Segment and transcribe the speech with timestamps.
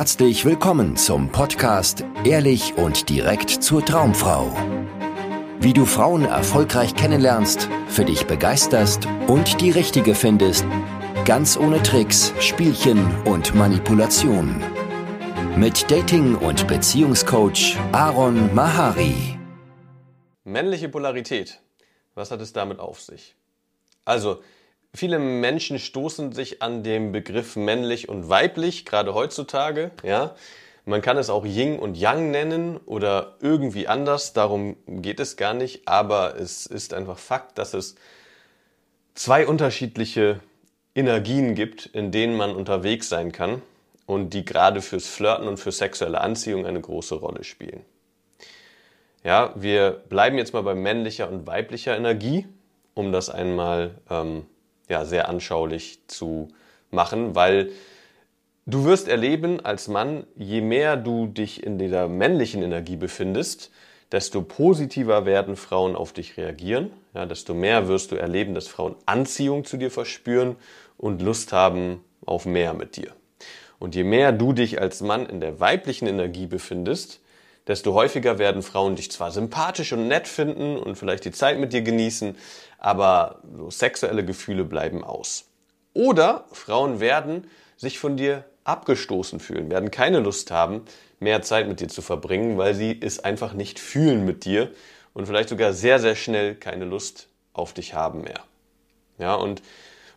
[0.00, 4.50] Herzlich willkommen zum Podcast Ehrlich und direkt zur Traumfrau.
[5.60, 10.64] Wie du Frauen erfolgreich kennenlernst, für dich begeisterst und die richtige findest,
[11.26, 14.64] ganz ohne Tricks, Spielchen und Manipulation.
[15.54, 19.38] Mit Dating- und Beziehungscoach Aaron Mahari.
[20.44, 21.60] Männliche Polarität.
[22.14, 23.36] Was hat es damit auf sich?
[24.06, 24.40] Also,
[24.92, 30.34] Viele Menschen stoßen sich an dem Begriff männlich und weiblich, gerade heutzutage, ja.
[30.86, 35.54] Man kann es auch Yin und Yang nennen oder irgendwie anders, darum geht es gar
[35.54, 37.94] nicht, aber es ist einfach Fakt, dass es
[39.14, 40.40] zwei unterschiedliche
[40.94, 43.62] Energien gibt, in denen man unterwegs sein kann
[44.06, 47.84] und die gerade fürs Flirten und für sexuelle Anziehung eine große Rolle spielen.
[49.22, 52.46] Ja, wir bleiben jetzt mal bei männlicher und weiblicher Energie,
[52.94, 54.46] um das einmal ähm,
[54.90, 56.48] ja, sehr anschaulich zu
[56.90, 57.70] machen, weil
[58.66, 63.70] du wirst erleben als Mann, je mehr du dich in dieser männlichen Energie befindest,
[64.12, 68.96] desto positiver werden Frauen auf dich reagieren, ja, desto mehr wirst du erleben, dass Frauen
[69.06, 70.56] Anziehung zu dir verspüren
[70.98, 73.12] und Lust haben auf mehr mit dir.
[73.78, 77.20] Und je mehr du dich als Mann in der weiblichen Energie befindest,
[77.66, 81.72] desto häufiger werden Frauen dich zwar sympathisch und nett finden und vielleicht die Zeit mit
[81.72, 82.36] dir genießen,
[82.80, 85.44] aber so sexuelle Gefühle bleiben aus.
[85.94, 90.82] Oder Frauen werden sich von dir abgestoßen fühlen, werden keine Lust haben,
[91.18, 94.70] mehr Zeit mit dir zu verbringen, weil sie es einfach nicht fühlen mit dir
[95.12, 98.40] und vielleicht sogar sehr, sehr schnell keine Lust auf dich haben mehr.
[99.18, 99.62] Ja, und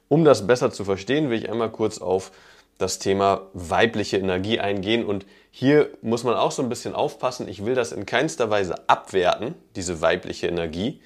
[0.08, 2.31] um das besser zu verstehen, will ich einmal kurz auf
[2.78, 5.06] das Thema weibliche Energie eingehen.
[5.06, 7.47] Und hier muss man auch so ein bisschen aufpassen.
[7.47, 11.02] Ich will das in keinster Weise abwerten, diese weibliche Energie.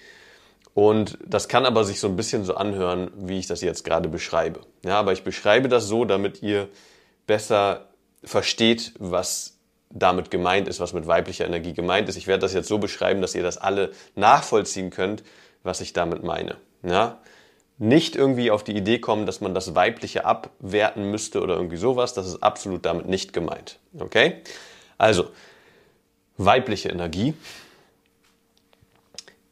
[0.78, 4.08] Und das kann aber sich so ein bisschen so anhören, wie ich das jetzt gerade
[4.10, 4.60] beschreibe.
[4.86, 6.70] Ja, aber ich beschreibe das so, damit ihr
[7.26, 7.88] besser
[8.24, 9.58] versteht, was
[9.90, 12.16] damit gemeint ist, was mit weiblicher Energie gemeint ist.
[12.16, 15.24] Ich werde das jetzt so beschreiben, dass ihr das alle nachvollziehen könnt,
[15.64, 16.58] was ich damit meine.
[16.84, 17.18] Ja?
[17.80, 22.14] nicht irgendwie auf die Idee kommen, dass man das Weibliche abwerten müsste oder irgendwie sowas.
[22.14, 23.80] Das ist absolut damit nicht gemeint.
[23.98, 24.44] Okay?
[25.00, 25.32] Also,
[26.38, 27.34] weibliche Energie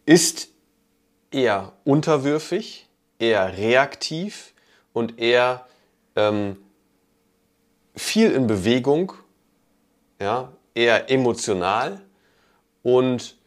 [0.05, 0.49] ist
[1.35, 2.87] eher unterwürfig,
[3.19, 4.53] eher reaktiv
[4.93, 5.65] und eher
[6.15, 6.57] ähm,
[7.95, 9.13] viel in Bewegung,
[10.19, 12.01] ja, eher emotional
[12.83, 13.37] und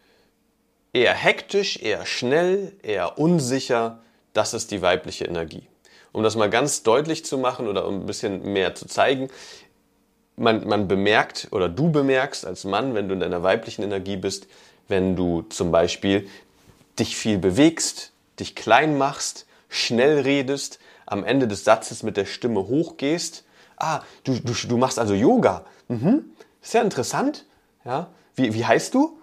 [0.92, 4.00] eher hektisch, eher schnell, eher unsicher
[4.38, 5.66] das ist die weibliche Energie.
[6.12, 9.30] Um das mal ganz deutlich zu machen oder um ein bisschen mehr zu zeigen,
[10.36, 14.46] man, man bemerkt oder du bemerkst als Mann, wenn du in deiner weiblichen Energie bist,
[14.86, 16.28] wenn du zum Beispiel
[16.98, 22.60] dich viel bewegst, dich klein machst, schnell redest, am Ende des Satzes mit der Stimme
[22.68, 23.44] hochgehst.
[23.76, 25.64] Ah, du, du, du machst also Yoga.
[25.88, 26.24] Mhm.
[26.60, 27.46] Sehr interessant.
[27.84, 28.10] Ja.
[28.34, 29.18] Wie, wie heißt du?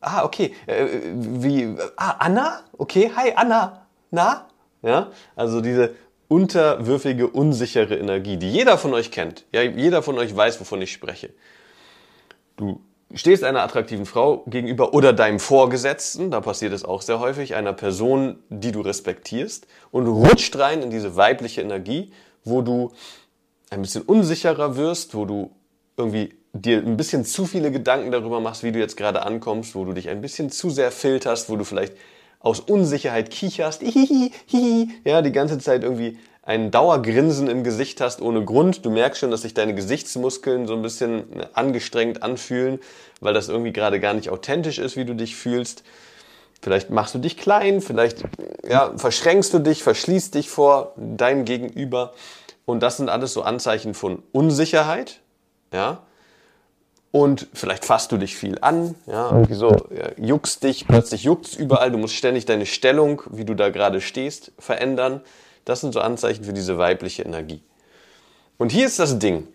[0.00, 0.54] Ah, okay.
[0.66, 2.62] Äh, wie, ah, Anna?
[2.76, 3.86] Okay, hi, Anna.
[4.10, 4.48] Na?
[4.82, 5.10] Ja?
[5.36, 5.94] Also diese
[6.28, 9.44] unterwürfige, unsichere Energie, die jeder von euch kennt.
[9.52, 11.30] Ja, jeder von euch weiß, wovon ich spreche.
[12.56, 12.80] Du
[13.14, 17.72] stehst einer attraktiven Frau gegenüber oder deinem Vorgesetzten, da passiert es auch sehr häufig, einer
[17.72, 22.12] Person, die du respektierst und rutscht rein in diese weibliche Energie,
[22.44, 22.92] wo du
[23.70, 25.50] ein bisschen unsicherer wirst, wo du
[25.96, 29.84] irgendwie dir ein bisschen zu viele Gedanken darüber machst, wie du jetzt gerade ankommst, wo
[29.84, 31.94] du dich ein bisschen zu sehr filterst, wo du vielleicht
[32.40, 38.22] aus Unsicherheit kicherst, hihi, hihi, ja, die ganze Zeit irgendwie ein Dauergrinsen im Gesicht hast
[38.22, 38.86] ohne Grund.
[38.86, 42.78] Du merkst schon, dass sich deine Gesichtsmuskeln so ein bisschen angestrengt anfühlen,
[43.20, 45.82] weil das irgendwie gerade gar nicht authentisch ist, wie du dich fühlst.
[46.62, 48.24] Vielleicht machst du dich klein, vielleicht
[48.66, 52.14] ja, verschränkst du dich, verschließt dich vor deinem Gegenüber.
[52.64, 55.20] Und das sind alles so Anzeichen von Unsicherheit.
[55.70, 56.00] Ja,
[57.10, 61.90] und vielleicht fasst du dich viel an, ja, so, ja, juckst dich, plötzlich juckt's überall,
[61.90, 65.20] du musst ständig deine Stellung, wie du da gerade stehst, verändern.
[65.68, 67.60] Das sind so Anzeichen für diese weibliche Energie.
[68.56, 69.46] Und hier ist das Ding.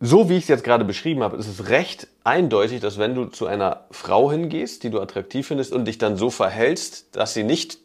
[0.00, 3.26] So wie ich es jetzt gerade beschrieben habe, ist es recht eindeutig, dass wenn du
[3.26, 7.44] zu einer Frau hingehst, die du attraktiv findest und dich dann so verhältst, dass sie
[7.44, 7.76] nicht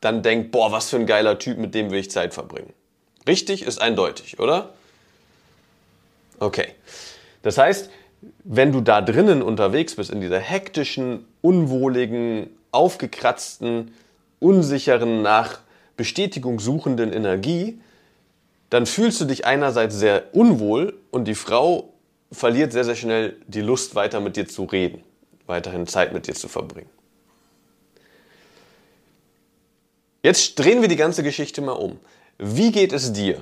[0.00, 2.72] dann denkt, boah, was für ein geiler Typ, mit dem will ich Zeit verbringen.
[3.28, 4.72] Richtig ist eindeutig, oder?
[6.38, 6.68] Okay.
[7.42, 7.90] Das heißt,
[8.44, 13.92] wenn du da drinnen unterwegs bist, in dieser hektischen, unwohligen, aufgekratzten,
[14.40, 15.60] unsicheren, nach
[15.96, 17.80] Bestätigung suchenden Energie,
[18.70, 21.92] dann fühlst du dich einerseits sehr unwohl und die Frau
[22.32, 25.02] verliert sehr, sehr schnell die Lust, weiter mit dir zu reden,
[25.46, 26.90] weiterhin Zeit mit dir zu verbringen.
[30.22, 31.98] Jetzt drehen wir die ganze Geschichte mal um.
[32.38, 33.40] Wie geht es dir,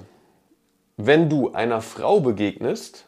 [0.97, 3.05] wenn du einer Frau begegnest,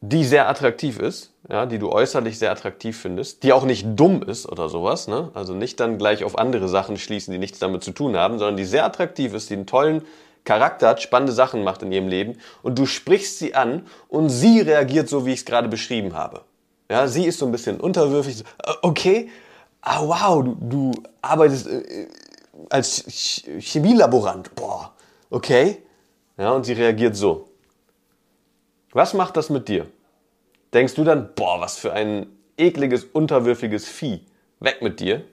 [0.00, 4.22] die sehr attraktiv ist, ja, die du äußerlich sehr attraktiv findest, die auch nicht dumm
[4.22, 5.30] ist oder sowas, ne?
[5.34, 8.56] Also nicht dann gleich auf andere Sachen schließen, die nichts damit zu tun haben, sondern
[8.56, 10.02] die sehr attraktiv ist, die einen tollen
[10.44, 14.60] Charakter hat, spannende Sachen macht in ihrem Leben und du sprichst sie an und sie
[14.60, 16.42] reagiert so, wie ich es gerade beschrieben habe.
[16.90, 19.28] Ja, sie ist so ein bisschen unterwürfig, äh, okay,
[19.82, 22.06] ah wow, du, du arbeitest äh,
[22.70, 23.04] als
[23.60, 24.92] Chemielaborant, boah,
[25.28, 25.82] okay.
[26.38, 27.49] Ja, und sie reagiert so.
[28.92, 29.86] Was macht das mit dir?
[30.72, 32.26] Denkst du dann, boah, was für ein
[32.56, 34.24] ekliges, unterwürfiges Vieh.
[34.60, 35.24] Weg mit dir?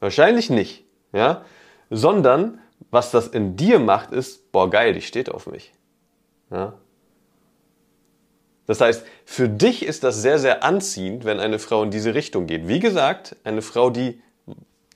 [0.00, 1.44] Wahrscheinlich nicht, ja?
[1.90, 2.60] Sondern,
[2.90, 5.72] was das in dir macht, ist, boah, geil, die steht auf mich.
[6.50, 6.74] Ja?
[8.66, 12.46] Das heißt, für dich ist das sehr, sehr anziehend, wenn eine Frau in diese Richtung
[12.46, 12.68] geht.
[12.68, 14.20] Wie gesagt, eine Frau, die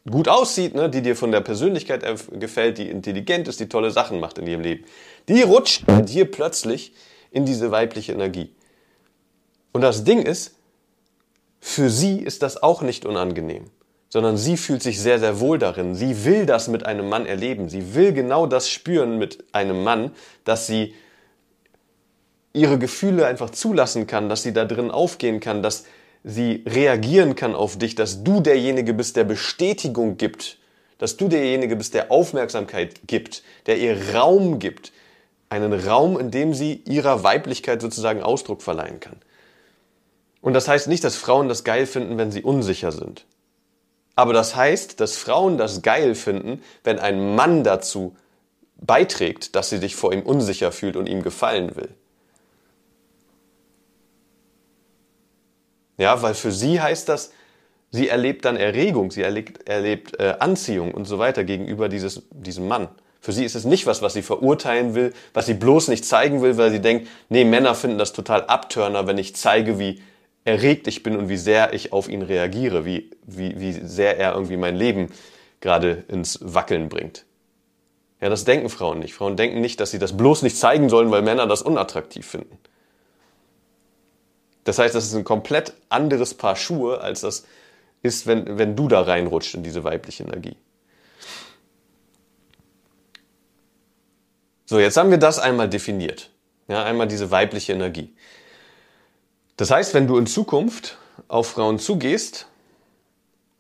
[0.09, 4.21] gut aussieht, ne, die dir von der Persönlichkeit gefällt, die intelligent ist, die tolle Sachen
[4.21, 4.85] macht in ihrem Leben,
[5.29, 6.93] die rutscht bei dir plötzlich
[7.31, 8.51] in diese weibliche Energie.
[9.73, 10.57] Und das Ding ist,
[11.61, 13.67] für sie ist das auch nicht unangenehm,
[14.09, 15.95] sondern sie fühlt sich sehr, sehr wohl darin.
[15.95, 17.69] Sie will das mit einem Mann erleben.
[17.69, 20.13] Sie will genau das spüren mit einem Mann,
[20.45, 20.95] dass sie
[22.53, 25.85] ihre Gefühle einfach zulassen kann, dass sie da drin aufgehen kann, dass
[26.25, 30.59] sie reagieren kann auf dich, dass du derjenige bist, der Bestätigung gibt,
[30.99, 34.93] dass du derjenige bist, der Aufmerksamkeit gibt, der ihr Raum gibt,
[35.49, 39.17] einen Raum, in dem sie ihrer Weiblichkeit sozusagen Ausdruck verleihen kann.
[40.43, 43.25] Und das heißt nicht, dass Frauen das geil finden, wenn sie unsicher sind.
[44.15, 48.17] Aber das heißt, dass Frauen das geil finden, wenn ein Mann dazu
[48.77, 51.89] beiträgt, dass sie sich vor ihm unsicher fühlt und ihm gefallen will.
[56.01, 57.31] Ja, weil für sie heißt das,
[57.91, 62.69] sie erlebt dann Erregung, sie erlebt, erlebt äh, Anziehung und so weiter gegenüber dieses, diesem
[62.69, 62.89] Mann.
[63.21, 66.41] Für sie ist es nicht was, was sie verurteilen will, was sie bloß nicht zeigen
[66.41, 70.01] will, weil sie denkt, nee, Männer finden das total abtörner, wenn ich zeige, wie
[70.47, 74.33] erregt ich bin und wie sehr ich auf ihn reagiere, wie, wie, wie sehr er
[74.33, 75.09] irgendwie mein Leben
[75.61, 77.27] gerade ins Wackeln bringt.
[78.23, 79.13] Ja, das denken Frauen nicht.
[79.13, 82.57] Frauen denken nicht, dass sie das bloß nicht zeigen sollen, weil Männer das unattraktiv finden.
[84.71, 87.45] Das heißt, das ist ein komplett anderes Paar Schuhe, als das
[88.03, 90.55] ist, wenn, wenn du da reinrutscht in diese weibliche Energie.
[94.67, 96.31] So, jetzt haben wir das einmal definiert.
[96.69, 98.15] Ja, einmal diese weibliche Energie.
[99.57, 102.47] Das heißt, wenn du in Zukunft auf Frauen zugehst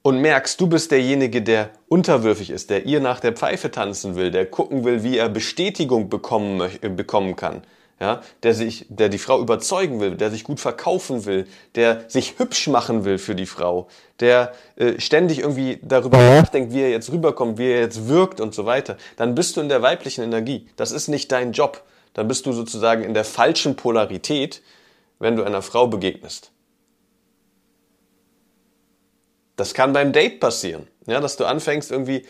[0.02, 4.30] und merkst, du bist derjenige, der unterwürfig ist, der ihr nach der Pfeife tanzen will,
[4.30, 7.64] der gucken will, wie er Bestätigung bekommen, bekommen kann,
[8.00, 12.38] ja, der sich, der die Frau überzeugen will, der sich gut verkaufen will, der sich
[12.38, 13.88] hübsch machen will für die Frau,
[14.20, 18.54] der äh, ständig irgendwie darüber nachdenkt, wie er jetzt rüberkommt, wie er jetzt wirkt und
[18.54, 20.66] so weiter, dann bist du in der weiblichen Energie.
[20.76, 21.82] Das ist nicht dein Job.
[22.14, 24.62] Dann bist du sozusagen in der falschen Polarität,
[25.18, 26.50] wenn du einer Frau begegnest.
[29.56, 32.24] Das kann beim Date passieren, ja, dass du anfängst irgendwie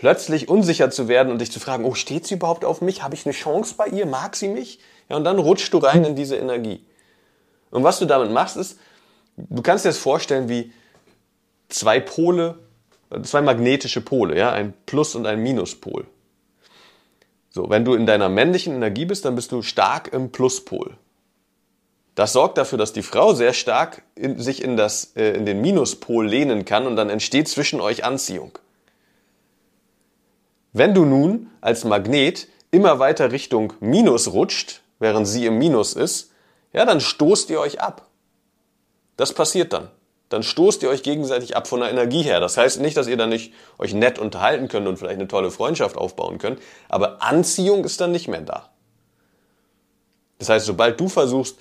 [0.00, 3.02] plötzlich unsicher zu werden und dich zu fragen, oh, steht sie überhaupt auf mich?
[3.02, 4.06] Habe ich eine Chance bei ihr?
[4.06, 4.78] Mag sie mich?
[5.10, 6.82] Ja, und dann rutschst du rein in diese Energie.
[7.70, 8.78] Und was du damit machst, ist,
[9.36, 10.72] du kannst dir das vorstellen wie
[11.68, 12.58] zwei Pole,
[13.24, 16.06] zwei magnetische Pole, ja, ein Plus- und ein Minuspol.
[17.50, 20.96] So, wenn du in deiner männlichen Energie bist, dann bist du stark im Pluspol.
[22.14, 25.60] Das sorgt dafür, dass die Frau sehr stark in, sich in, das, äh, in den
[25.60, 28.58] Minuspol lehnen kann und dann entsteht zwischen euch Anziehung.
[30.72, 36.30] Wenn du nun als Magnet immer weiter Richtung Minus rutscht, während sie im Minus ist,
[36.72, 38.06] ja, dann stoßt ihr euch ab.
[39.16, 39.90] Das passiert dann.
[40.28, 42.38] Dann stoßt ihr euch gegenseitig ab von der Energie her.
[42.38, 45.50] Das heißt nicht, dass ihr dann nicht euch nett unterhalten könnt und vielleicht eine tolle
[45.50, 48.70] Freundschaft aufbauen könnt, aber Anziehung ist dann nicht mehr da.
[50.38, 51.58] Das heißt, sobald du versuchst,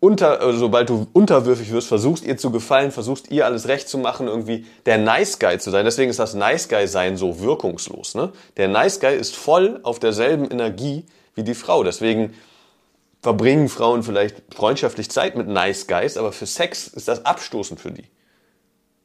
[0.00, 3.98] unter, äh, sobald du unterwürfig wirst, versuchst ihr zu gefallen, versuchst ihr alles recht zu
[3.98, 5.84] machen, irgendwie der Nice Guy zu sein.
[5.84, 8.14] Deswegen ist das Nice Guy sein so wirkungslos.
[8.14, 8.32] Ne?
[8.56, 11.82] Der Nice Guy ist voll auf derselben Energie wie die Frau.
[11.82, 12.34] Deswegen
[13.22, 17.90] verbringen Frauen vielleicht freundschaftlich Zeit mit Nice Guys, aber für Sex ist das abstoßend für
[17.90, 18.04] die.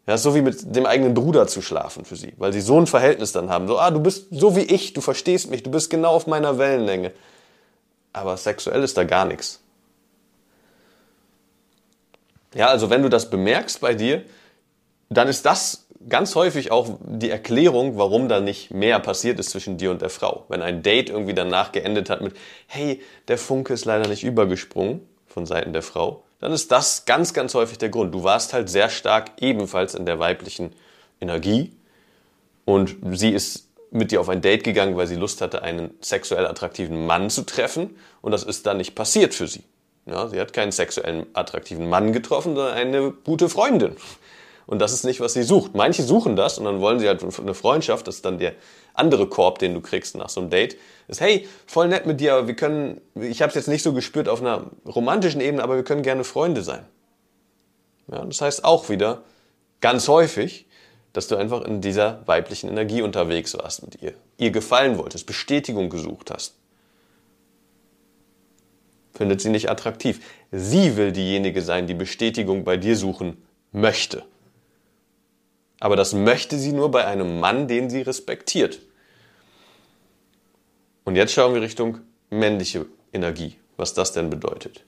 [0.07, 2.87] Ja, so wie mit dem eigenen Bruder zu schlafen für sie, weil sie so ein
[2.87, 3.67] Verhältnis dann haben.
[3.67, 6.57] So, ah, du bist so wie ich, du verstehst mich, du bist genau auf meiner
[6.57, 7.13] Wellenlänge.
[8.11, 9.60] Aber sexuell ist da gar nichts.
[12.53, 14.23] Ja, also wenn du das bemerkst bei dir,
[15.09, 19.77] dann ist das ganz häufig auch die Erklärung, warum da nicht mehr passiert ist zwischen
[19.77, 20.45] dir und der Frau.
[20.49, 22.35] Wenn ein Date irgendwie danach geendet hat mit,
[22.67, 27.33] hey, der Funke ist leider nicht übergesprungen von Seiten der Frau, dann ist das ganz,
[27.33, 28.13] ganz häufig der Grund.
[28.13, 30.73] Du warst halt sehr stark ebenfalls in der weiblichen
[31.19, 31.71] Energie
[32.65, 36.47] und sie ist mit dir auf ein Date gegangen, weil sie Lust hatte, einen sexuell
[36.47, 37.97] attraktiven Mann zu treffen.
[38.21, 39.63] Und das ist dann nicht passiert für sie.
[40.05, 43.95] Ja, sie hat keinen sexuellen attraktiven Mann getroffen, sondern eine gute Freundin.
[44.65, 45.75] Und das ist nicht, was sie sucht.
[45.75, 48.07] Manche suchen das und dann wollen sie halt eine Freundschaft.
[48.07, 48.53] Das ist dann der
[48.93, 50.77] andere Korb, den du kriegst nach so einem Date.
[51.07, 53.93] Ist, hey, voll nett mit dir, aber wir können, ich habe es jetzt nicht so
[53.93, 56.85] gespürt auf einer romantischen Ebene, aber wir können gerne Freunde sein.
[58.07, 59.23] Ja, das heißt auch wieder,
[59.81, 60.67] ganz häufig,
[61.13, 65.89] dass du einfach in dieser weiblichen Energie unterwegs warst mit ihr, ihr gefallen wolltest, Bestätigung
[65.89, 66.55] gesucht hast.
[69.21, 70.19] Findet sie nicht attraktiv.
[70.51, 73.37] Sie will diejenige sein, die Bestätigung bei dir suchen
[73.71, 74.23] möchte.
[75.79, 78.79] Aber das möchte sie nur bei einem Mann, den sie respektiert.
[81.03, 81.99] Und jetzt schauen wir Richtung
[82.31, 84.85] männliche Energie, was das denn bedeutet.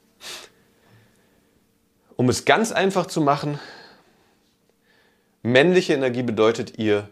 [2.16, 3.60] Um es ganz einfach zu machen,
[5.44, 7.08] männliche Energie bedeutet ihr,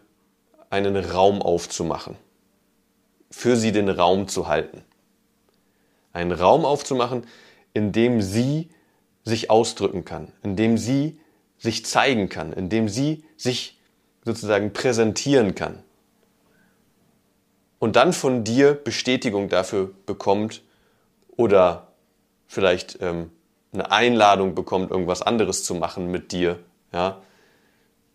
[0.71, 2.15] einen Raum aufzumachen,
[3.29, 4.83] für sie den Raum zu halten.
[6.13, 7.25] Einen Raum aufzumachen,
[7.73, 8.69] in dem sie
[9.23, 11.19] sich ausdrücken kann, in dem sie
[11.57, 13.79] sich zeigen kann, in dem sie sich
[14.25, 15.83] sozusagen präsentieren kann.
[17.79, 20.61] Und dann von dir Bestätigung dafür bekommt
[21.35, 21.87] oder
[22.47, 23.31] vielleicht ähm,
[23.73, 26.59] eine Einladung bekommt, irgendwas anderes zu machen mit dir,
[26.91, 27.21] ja,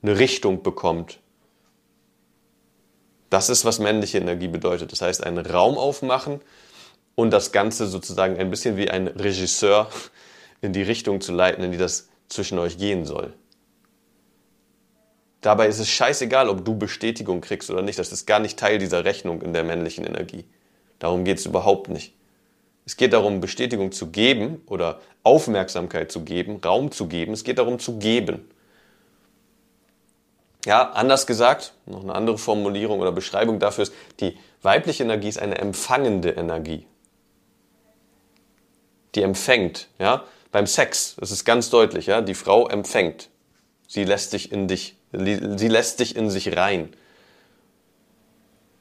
[0.02, 1.18] eine Richtung bekommt.
[3.30, 4.92] Das ist, was männliche Energie bedeutet.
[4.92, 6.40] Das heißt, einen Raum aufmachen
[7.16, 9.90] und das Ganze sozusagen ein bisschen wie ein Regisseur
[10.60, 13.32] in die Richtung zu leiten, in die das zwischen euch gehen soll.
[15.40, 17.98] Dabei ist es scheißegal, ob du Bestätigung kriegst oder nicht.
[17.98, 20.44] Das ist gar nicht Teil dieser Rechnung in der männlichen Energie.
[20.98, 22.14] Darum geht es überhaupt nicht.
[22.84, 27.32] Es geht darum, Bestätigung zu geben oder Aufmerksamkeit zu geben, Raum zu geben.
[27.32, 28.48] Es geht darum zu geben.
[30.64, 35.38] Ja, anders gesagt, noch eine andere Formulierung oder Beschreibung dafür ist, die weibliche Energie ist
[35.38, 36.86] eine empfangende Energie.
[39.16, 40.24] Die empfängt, ja.
[40.52, 42.20] Beim Sex, das ist ganz deutlich, ja.
[42.20, 43.30] Die Frau empfängt.
[43.88, 46.90] Sie lässt dich in dich, sie lässt dich in sich rein.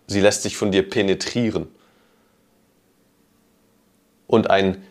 [0.08, 1.68] Sie lässt sich von dir penetrieren.
[4.28, 4.84] Und ein,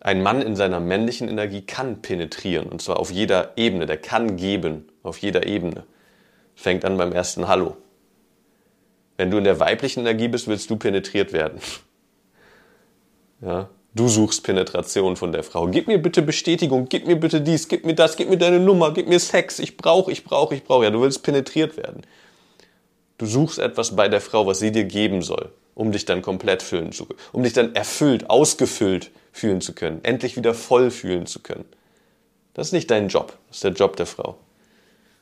[0.00, 3.86] ein Mann in seiner männlichen Energie kann penetrieren, und zwar auf jeder Ebene.
[3.86, 5.84] Der kann geben, auf jeder Ebene.
[6.54, 7.76] Fängt an beim ersten Hallo.
[9.16, 11.60] Wenn du in der weiblichen Energie bist, willst du penetriert werden.
[13.40, 15.66] Ja, du suchst Penetration von der Frau.
[15.68, 18.92] Gib mir bitte Bestätigung, gib mir bitte dies, gib mir das, gib mir deine Nummer,
[18.92, 19.58] gib mir Sex.
[19.58, 20.84] Ich brauche, ich brauche, ich brauche.
[20.84, 22.02] Ja, du willst penetriert werden.
[23.18, 26.62] Du suchst etwas bei der Frau, was sie dir geben soll um dich dann komplett
[26.62, 31.26] fühlen zu können, um dich dann erfüllt, ausgefüllt fühlen zu können, endlich wieder voll fühlen
[31.26, 31.64] zu können.
[32.54, 34.38] Das ist nicht dein Job, das ist der Job der Frau.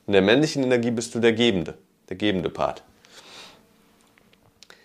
[0.06, 2.82] In der männlichen Energie bist du der Gebende, der gebende Part.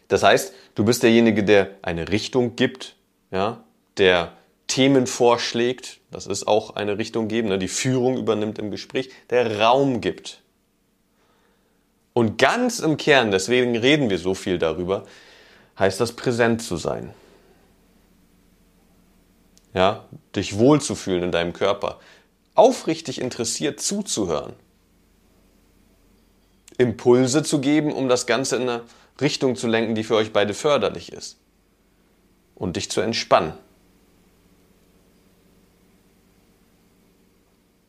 [0.07, 2.95] Das heißt, du bist derjenige, der eine Richtung gibt,
[3.31, 3.63] ja,
[3.97, 4.33] der
[4.67, 9.59] Themen vorschlägt, das ist auch eine Richtung geben, ne, die Führung übernimmt im Gespräch, der
[9.59, 10.41] Raum gibt.
[12.13, 15.05] Und ganz im Kern, deswegen reden wir so viel darüber,
[15.77, 17.13] heißt das präsent zu sein.
[19.73, 21.99] Ja, dich wohlzufühlen in deinem Körper,
[22.55, 24.53] aufrichtig interessiert zuzuhören,
[26.77, 28.81] Impulse zu geben, um das Ganze in eine
[29.21, 31.37] Richtung zu lenken, die für euch beide förderlich ist
[32.55, 33.53] und dich zu entspannen.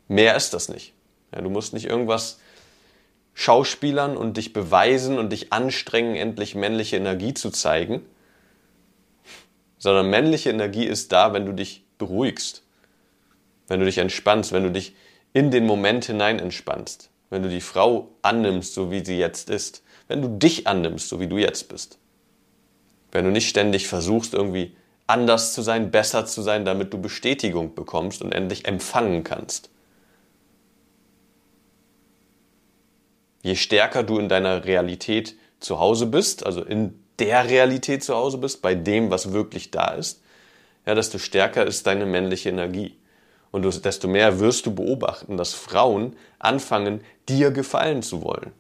[0.09, 0.95] Mehr ist das nicht.
[1.33, 2.41] Ja, du musst nicht irgendwas
[3.35, 8.05] Schauspielern und dich beweisen und dich anstrengen, endlich männliche Energie zu zeigen,
[9.79, 12.65] sondern männliche Energie ist da, wenn du dich beruhigst,
[13.69, 14.97] wenn du dich entspannst, wenn du dich
[15.35, 19.85] in den Moment hinein entspannst, wenn du die Frau annimmst, so wie sie jetzt ist,
[20.09, 21.99] wenn du dich annimmst, so wie du jetzt bist.
[23.13, 24.75] Wenn du nicht ständig versuchst, irgendwie
[25.07, 29.71] anders zu sein, besser zu sein, damit du Bestätigung bekommst und endlich empfangen kannst.
[33.49, 38.39] Je stärker du in deiner Realität zu Hause bist, also in der Realität zu Hause
[38.39, 40.23] bist, bei dem, was wirklich da ist,
[40.87, 42.97] ja, desto stärker ist deine männliche Energie.
[43.51, 48.53] Und desto mehr wirst du beobachten, dass Frauen anfangen, dir gefallen zu wollen.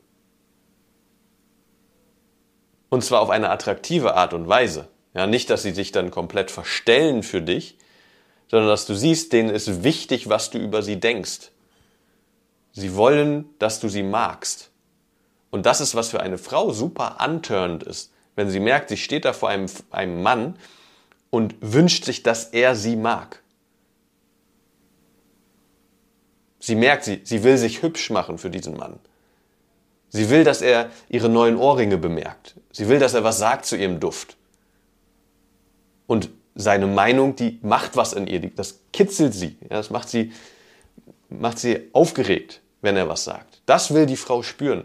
[2.89, 4.89] Und zwar auf eine attraktive Art und Weise.
[5.15, 7.77] Ja, nicht, dass sie sich dann komplett verstellen für dich,
[8.51, 11.51] sondern dass du siehst, denen ist wichtig, was du über sie denkst.
[12.73, 14.71] Sie wollen, dass du sie magst.
[15.51, 18.13] Und das ist, was für eine Frau super unturned ist.
[18.37, 20.57] Wenn sie merkt, sie steht da vor einem, einem Mann
[21.31, 23.43] und wünscht sich, dass er sie mag.
[26.61, 28.99] Sie merkt, sie, sie will sich hübsch machen für diesen Mann.
[30.11, 32.55] Sie will, dass er ihre neuen Ohrringe bemerkt.
[32.73, 34.37] Sie will, dass er was sagt zu ihrem Duft.
[36.07, 40.33] Und seine Meinung, die macht was in ihr, das kitzelt sie, das macht sie,
[41.29, 43.63] macht sie aufgeregt, wenn er was sagt.
[43.67, 44.85] Das will die Frau spüren.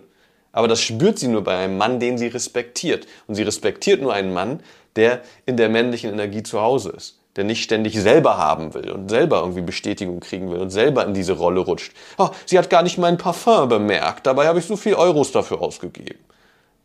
[0.53, 3.05] Aber das spürt sie nur bei einem Mann, den sie respektiert.
[3.27, 4.61] Und sie respektiert nur einen Mann,
[4.95, 9.09] der in der männlichen Energie zu Hause ist der nicht ständig selber haben will und
[9.09, 11.93] selber irgendwie Bestätigung kriegen will und selber in diese Rolle rutscht.
[12.17, 15.61] Oh, sie hat gar nicht mein Parfum bemerkt, dabei habe ich so viel Euros dafür
[15.61, 16.19] ausgegeben.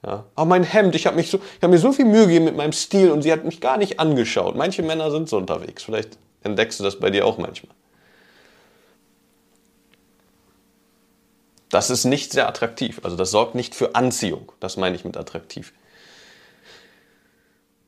[0.07, 0.25] Ja.
[0.37, 2.57] Oh, mein Hemd, ich habe mich so, ich habe mir so viel Mühe gegeben mit
[2.57, 4.57] meinem Stil und sie hat mich gar nicht angeschaut.
[4.57, 5.83] Manche Männer sind so unterwegs.
[5.83, 7.75] Vielleicht entdeckst du das bei dir auch manchmal.
[11.71, 13.01] Das ist nicht sehr attraktiv.
[13.03, 14.53] Also das sorgt nicht für Anziehung.
[14.61, 15.73] Das meine ich mit attraktiv.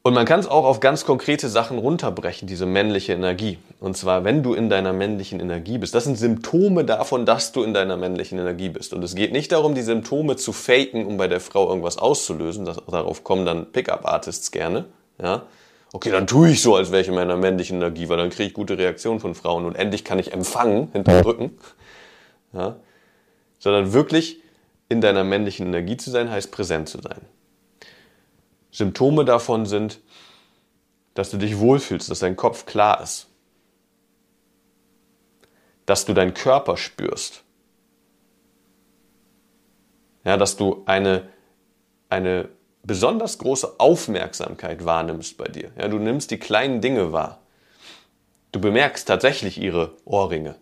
[0.02, 3.58] Und man kann es auch auf ganz konkrete Sachen runterbrechen, diese männliche Energie.
[3.80, 5.94] Und zwar, wenn du in deiner männlichen Energie bist.
[5.94, 8.94] Das sind Symptome davon, dass du in deiner männlichen Energie bist.
[8.94, 12.64] Und es geht nicht darum, die Symptome zu faken, um bei der Frau irgendwas auszulösen.
[12.64, 14.86] Das, darauf kommen dann Pickup-Artists gerne.
[15.20, 15.42] Ja?
[15.92, 18.48] Okay, dann tue ich so, als wäre ich in meiner männlichen Energie, weil dann kriege
[18.48, 21.58] ich gute Reaktionen von Frauen und endlich kann ich empfangen hinterm Rücken.
[22.54, 22.76] Ja?
[23.60, 24.42] Sondern wirklich
[24.88, 27.20] in deiner männlichen Energie zu sein, heißt präsent zu sein.
[28.72, 30.00] Symptome davon sind,
[31.14, 33.28] dass du dich wohlfühlst, dass dein Kopf klar ist,
[35.86, 37.44] dass du deinen Körper spürst,
[40.24, 41.28] ja, dass du eine,
[42.08, 42.48] eine
[42.82, 45.70] besonders große Aufmerksamkeit wahrnimmst bei dir.
[45.76, 47.40] Ja, du nimmst die kleinen Dinge wahr.
[48.52, 50.56] Du bemerkst tatsächlich ihre Ohrringe,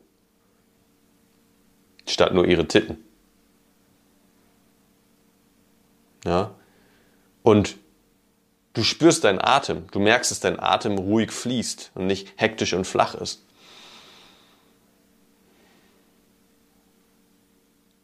[2.09, 2.99] statt nur ihre Titten.
[6.25, 6.55] Ja,
[7.43, 7.77] und
[8.79, 9.89] Du spürst deinen Atem.
[9.91, 13.45] Du merkst, dass dein Atem ruhig fließt und nicht hektisch und flach ist.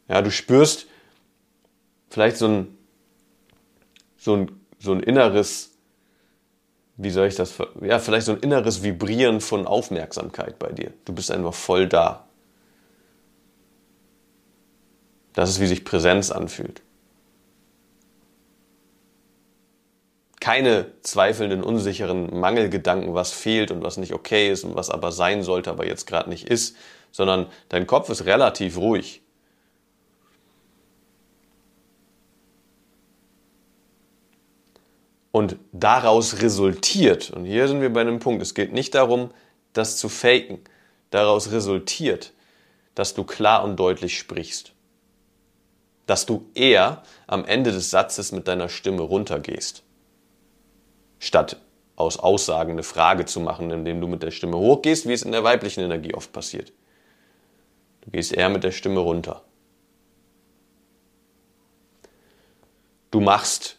[0.09, 0.87] Ja, du spürst
[2.09, 2.77] vielleicht so ein,
[4.17, 5.71] so ein, so ein inneres,
[6.97, 10.91] wie soll ich das, ja, vielleicht so ein inneres Vibrieren von Aufmerksamkeit bei dir.
[11.05, 12.24] Du bist einfach voll da.
[15.35, 16.81] Das ist, wie sich Präsenz anfühlt.
[20.45, 25.41] keine zweifelnden, unsicheren Mangelgedanken, was fehlt und was nicht okay ist und was aber sein
[25.41, 26.77] sollte, aber jetzt gerade nicht ist,
[27.11, 29.23] sondern dein Kopf ist relativ ruhig.
[35.31, 39.31] Und daraus resultiert, und hier sind wir bei einem Punkt, es geht nicht darum,
[39.73, 40.59] das zu faken,
[41.09, 42.33] daraus resultiert,
[42.93, 44.74] dass du klar und deutlich sprichst.
[46.05, 49.85] Dass du eher am Ende des Satzes mit deiner Stimme runtergehst
[51.19, 51.57] statt
[51.95, 55.31] aus Aussagen eine Frage zu machen, indem du mit der Stimme hochgehst, wie es in
[55.31, 56.73] der weiblichen Energie oft passiert.
[58.01, 59.43] Du gehst eher mit der Stimme runter.
[63.11, 63.77] Du machst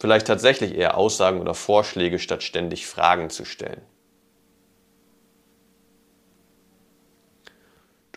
[0.00, 3.82] vielleicht tatsächlich eher Aussagen oder Vorschläge, statt ständig Fragen zu stellen.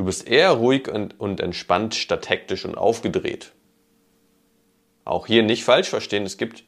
[0.01, 3.51] Du bist eher ruhig und, und entspannt statt hektisch und aufgedreht.
[5.05, 6.63] Auch hier nicht falsch verstehen, es gibt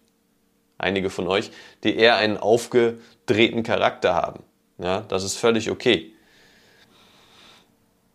[0.77, 1.49] einige von euch,
[1.83, 4.43] die eher einen aufgedrehten Charakter haben.
[4.77, 6.13] Ja, das ist völlig okay.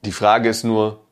[0.04, 1.04] Die Frage ist nur,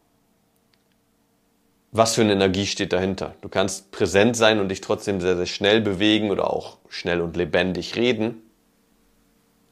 [1.90, 3.35] was für eine Energie steht dahinter?
[3.40, 7.37] Du kannst präsent sein und dich trotzdem sehr, sehr schnell bewegen oder auch schnell und
[7.37, 8.40] lebendig reden.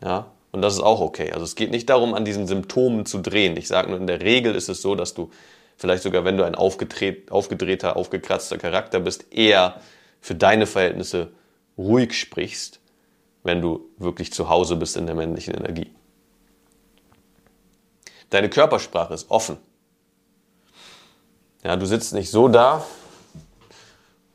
[0.03, 1.33] Ja, und das ist auch okay.
[1.33, 3.57] Also es geht nicht darum, an diesen Symptomen zu drehen.
[3.57, 5.33] Ich sage nur, in der Regel ist es so, dass du
[5.77, 9.81] vielleicht sogar, wenn du ein aufgedrehter, aufgekratzter Charakter bist, eher
[10.21, 11.33] für deine Verhältnisse
[11.77, 12.79] ruhig sprichst,
[13.43, 15.91] wenn du wirklich zu Hause bist in der männlichen Energie.
[18.31, 19.57] Deine Körpersprache ist offen.
[21.65, 22.87] Ja, du sitzt nicht so da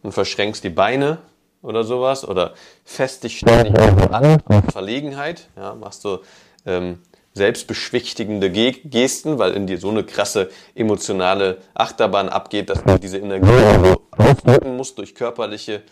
[0.03, 1.19] und verschränkst die Beine
[1.61, 3.77] oder sowas oder fest dich ständig
[4.11, 4.41] an,
[4.71, 6.19] Verlegenheit, ja, machst du
[6.65, 6.99] ähm,
[7.33, 13.95] selbstbeschwichtigende Gesten, weil in dir so eine krasse emotionale Achterbahn abgeht, dass du diese Energie
[14.11, 15.83] aufdrücken musst durch körperliche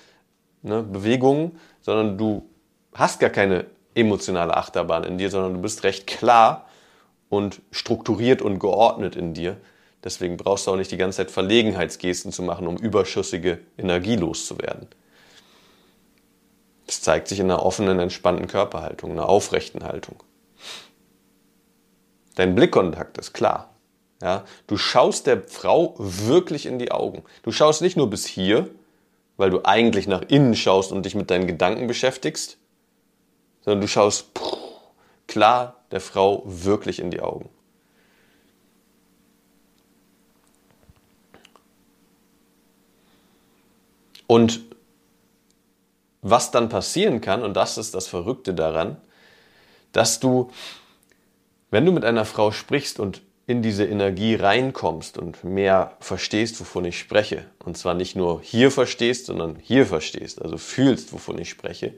[0.62, 2.50] ne, Bewegungen, sondern du
[2.94, 6.68] hast gar keine emotionale Achterbahn in dir, sondern du bist recht klar
[7.30, 9.58] und strukturiert und geordnet in dir.
[10.04, 14.88] Deswegen brauchst du auch nicht die ganze Zeit Verlegenheitsgesten zu machen, um überschüssige Energie loszuwerden.
[16.88, 20.24] Das zeigt sich in einer offenen, entspannten Körperhaltung, einer aufrechten Haltung.
[22.36, 23.76] Dein Blickkontakt ist klar.
[24.22, 27.24] Ja, du schaust der Frau wirklich in die Augen.
[27.44, 28.70] Du schaust nicht nur bis hier,
[29.36, 32.58] weil du eigentlich nach innen schaust und dich mit deinen Gedanken beschäftigst,
[33.62, 34.30] sondern du schaust
[35.28, 37.50] klar der Frau wirklich in die Augen.
[44.26, 44.62] Und
[46.30, 48.98] was dann passieren kann, und das ist das Verrückte daran,
[49.92, 50.52] dass du,
[51.72, 56.84] wenn du mit einer Frau sprichst und in diese Energie reinkommst und mehr verstehst, wovon
[56.84, 61.50] ich spreche, und zwar nicht nur hier verstehst, sondern hier verstehst, also fühlst, wovon ich
[61.50, 61.94] spreche,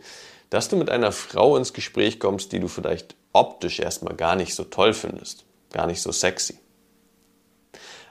[0.52, 4.54] dass du mit einer Frau ins Gespräch kommst, die du vielleicht optisch erstmal gar nicht
[4.54, 6.60] so toll findest, gar nicht so sexy.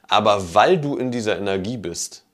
[0.08, 2.24] Aber weil du in dieser Energie bist,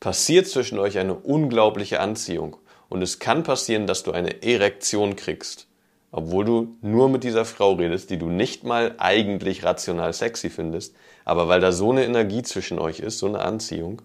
[0.00, 2.56] passiert zwischen euch eine unglaubliche Anziehung
[2.88, 5.66] und es kann passieren, dass du eine Erektion kriegst,
[6.12, 10.94] obwohl du nur mit dieser Frau redest, die du nicht mal eigentlich rational sexy findest,
[11.24, 14.02] aber weil da so eine Energie zwischen euch ist, so eine Anziehung,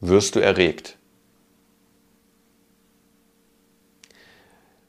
[0.00, 0.96] wirst du erregt.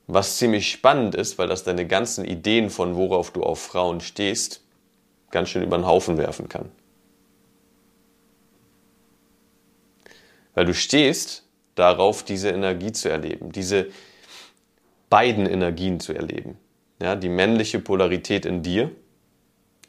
[0.07, 4.61] Was ziemlich spannend ist, weil das deine ganzen Ideen von worauf du auf Frauen stehst,
[5.31, 6.71] ganz schön über den Haufen werfen kann.
[10.53, 11.46] Weil du stehst
[11.77, 13.87] darauf, diese Energie zu erleben, diese
[15.09, 16.57] beiden Energien zu erleben.
[17.01, 18.91] Ja, die männliche Polarität in dir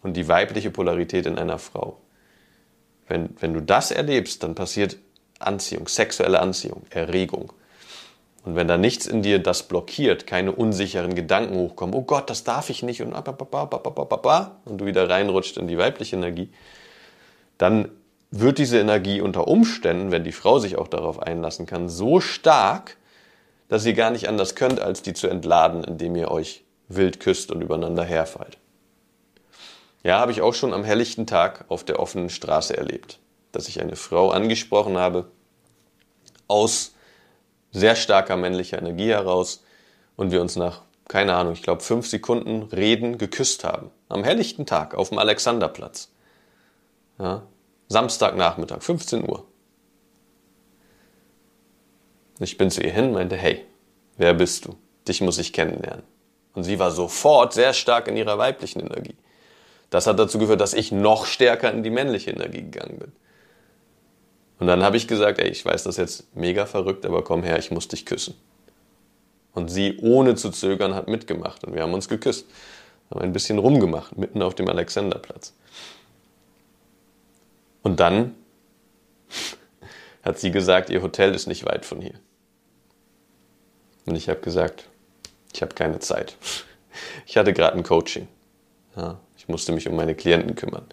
[0.02, 1.98] und die weibliche Polarität in einer Frau.
[3.08, 4.98] Wenn, wenn du das erlebst, dann passiert
[5.38, 7.52] Anziehung, sexuelle Anziehung, Erregung.
[8.44, 12.44] Und wenn da nichts in dir das blockiert, keine unsicheren Gedanken hochkommen, oh Gott, das
[12.44, 13.14] darf ich nicht und
[14.64, 16.50] und du wieder reinrutscht in die weibliche Energie,
[17.56, 17.90] dann
[18.30, 22.96] wird diese Energie unter Umständen, wenn die Frau sich auch darauf einlassen kann, so stark,
[23.68, 27.50] dass ihr gar nicht anders könnt, als die zu entladen, indem ihr euch wild küsst
[27.50, 28.58] und übereinander herfallt.
[30.02, 33.18] Ja, habe ich auch schon am helllichten Tag auf der offenen Straße erlebt,
[33.52, 35.30] dass ich eine Frau angesprochen habe,
[36.46, 36.94] aus
[37.72, 39.62] sehr starker männlicher Energie heraus
[40.16, 43.90] und wir uns nach, keine Ahnung, ich glaube fünf Sekunden Reden geküsst haben.
[44.08, 46.10] Am helllichten Tag auf dem Alexanderplatz.
[47.18, 47.42] Ja,
[47.88, 49.44] Samstagnachmittag, 15 Uhr.
[52.40, 53.64] Ich bin zu ihr hin, meinte, hey,
[54.16, 54.76] wer bist du?
[55.06, 56.04] Dich muss ich kennenlernen.
[56.54, 59.16] Und sie war sofort sehr stark in ihrer weiblichen Energie.
[59.90, 63.12] Das hat dazu geführt, dass ich noch stärker in die männliche Energie gegangen bin.
[64.58, 67.58] Und dann habe ich gesagt, ey, ich weiß das jetzt mega verrückt, aber komm her,
[67.58, 68.34] ich muss dich küssen.
[69.54, 72.46] Und sie ohne zu zögern hat mitgemacht und wir haben uns geküsst.
[73.10, 75.54] Haben ein bisschen rumgemacht, mitten auf dem Alexanderplatz.
[77.88, 78.34] Und dann
[80.22, 82.20] hat sie gesagt, ihr Hotel ist nicht weit von hier.
[84.04, 84.90] Und ich habe gesagt,
[85.54, 86.36] ich habe keine Zeit.
[87.26, 88.26] Ich hatte gerade ein Coaching.
[88.96, 90.84] Ja, ich musste mich um meine Klienten kümmern.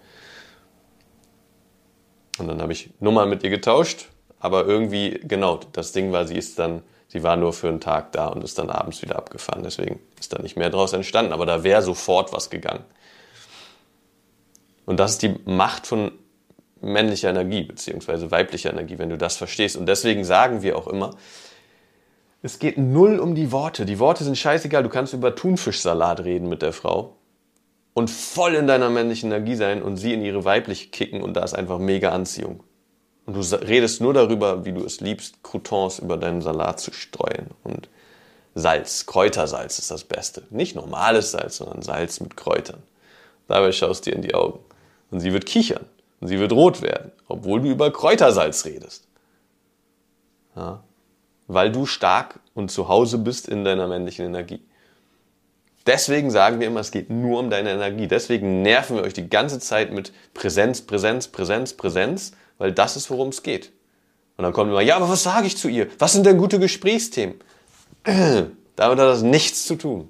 [2.37, 6.37] Und dann habe ich Nummern mit ihr getauscht, aber irgendwie, genau, das Ding war, sie
[6.37, 9.63] ist dann, sie war nur für einen Tag da und ist dann abends wieder abgefahren.
[9.63, 12.83] Deswegen ist da nicht mehr draus entstanden, aber da wäre sofort was gegangen.
[14.85, 16.11] Und das ist die Macht von
[16.81, 19.77] männlicher Energie beziehungsweise weiblicher Energie, wenn du das verstehst.
[19.77, 21.15] Und deswegen sagen wir auch immer,
[22.41, 23.85] es geht null um die Worte.
[23.85, 24.83] Die Worte sind scheißegal.
[24.83, 27.15] Du kannst über Thunfischsalat reden mit der Frau
[27.93, 31.43] und voll in deiner männlichen Energie sein und sie in ihre weibliche kicken und da
[31.43, 32.63] ist einfach mega Anziehung.
[33.25, 37.47] Und du redest nur darüber, wie du es liebst, Croutons über deinen Salat zu streuen
[37.63, 37.89] und
[38.53, 40.43] Salz, Kräutersalz ist das Beste.
[40.49, 42.83] Nicht normales Salz, sondern Salz mit Kräutern.
[43.47, 44.59] Dabei schaust du dir in die Augen.
[45.11, 45.85] Und sie wird kichern.
[46.19, 49.07] Und sie wird rot werden, obwohl du über Kräutersalz redest.
[50.55, 50.83] Ja,
[51.47, 54.61] weil du stark und zu Hause bist in deiner männlichen Energie.
[55.85, 58.07] Deswegen sagen wir immer, es geht nur um deine Energie.
[58.07, 63.11] Deswegen nerven wir euch die ganze Zeit mit Präsenz, Präsenz, Präsenz, Präsenz, weil das ist,
[63.11, 63.71] worum es geht.
[64.37, 65.87] Und dann kommen immer, ja, aber was sage ich zu ihr?
[65.99, 67.35] Was sind denn gute Gesprächsthemen?
[68.03, 70.09] Damit hat das nichts zu tun.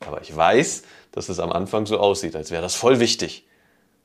[0.00, 0.82] Aber ich weiß,
[1.12, 3.46] dass es am Anfang so aussieht, als wäre das voll wichtig.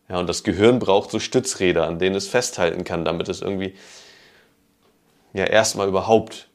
[0.10, 3.74] Ja, und das Gehirn braucht so Stützräder, an denen es festhalten kann, damit es irgendwie
[5.34, 6.48] ja erstmal überhaupt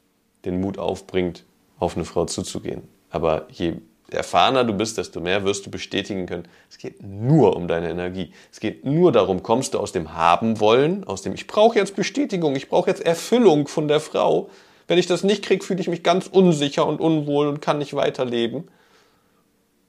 [0.44, 1.44] den Mut aufbringt,
[1.78, 2.88] auf eine Frau zuzugehen.
[3.10, 3.74] Aber je
[4.10, 8.32] erfahrener du bist, desto mehr wirst du bestätigen können, es geht nur um deine Energie.
[8.50, 11.96] Es geht nur darum, kommst du aus dem Haben wollen, aus dem ich brauche jetzt
[11.96, 14.48] Bestätigung, ich brauche jetzt Erfüllung von der Frau.
[14.88, 17.94] Wenn ich das nicht kriege, fühle ich mich ganz unsicher und unwohl und kann nicht
[17.94, 18.68] weiterleben.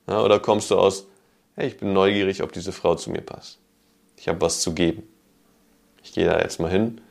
[0.08, 1.08] Ja, oder kommst du aus,
[1.58, 3.60] ich bin neugierig, ob diese Frau zu mir passt.
[4.18, 5.04] Ich habe was zu geben.
[6.04, 7.02] Ich gehe da jetzt mal hin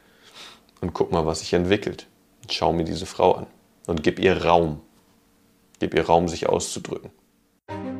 [0.80, 2.06] und guck mal, was sich entwickelt.
[2.42, 3.46] Und schau mir diese Frau an
[3.86, 4.80] und gib ihr Raum.
[5.78, 7.10] Gib ihr Raum, sich auszudrücken.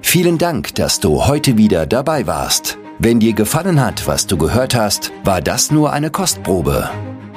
[0.01, 2.79] Vielen Dank, dass du heute wieder dabei warst.
[2.99, 6.91] Wenn dir gefallen hat, was du gehört hast, war das nur eine Kostprobe.